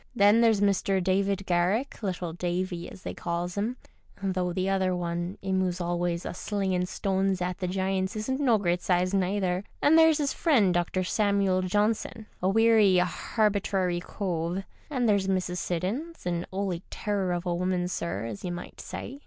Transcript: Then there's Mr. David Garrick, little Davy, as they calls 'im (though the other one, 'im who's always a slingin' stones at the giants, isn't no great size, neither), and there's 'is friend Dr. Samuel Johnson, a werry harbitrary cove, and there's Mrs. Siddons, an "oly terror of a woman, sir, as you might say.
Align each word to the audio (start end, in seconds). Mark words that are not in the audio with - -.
Then 0.15 0.41
there's 0.41 0.61
Mr. 0.61 0.99
David 1.03 1.45
Garrick, 1.45 2.01
little 2.01 2.33
Davy, 2.33 2.89
as 2.89 3.03
they 3.03 3.13
calls 3.13 3.55
'im 3.55 3.77
(though 4.23 4.51
the 4.51 4.67
other 4.67 4.95
one, 4.95 5.37
'im 5.43 5.61
who's 5.61 5.79
always 5.79 6.25
a 6.25 6.33
slingin' 6.33 6.87
stones 6.87 7.39
at 7.39 7.59
the 7.59 7.67
giants, 7.67 8.15
isn't 8.15 8.39
no 8.39 8.57
great 8.57 8.81
size, 8.81 9.13
neither), 9.13 9.63
and 9.79 9.99
there's 9.99 10.19
'is 10.19 10.33
friend 10.33 10.73
Dr. 10.73 11.03
Samuel 11.03 11.61
Johnson, 11.61 12.25
a 12.41 12.49
werry 12.49 12.95
harbitrary 12.97 13.99
cove, 14.01 14.63
and 14.89 15.07
there's 15.07 15.27
Mrs. 15.27 15.57
Siddons, 15.57 16.25
an 16.25 16.47
"oly 16.51 16.81
terror 16.89 17.31
of 17.31 17.45
a 17.45 17.53
woman, 17.53 17.87
sir, 17.87 18.25
as 18.25 18.43
you 18.43 18.51
might 18.51 18.81
say. 18.81 19.19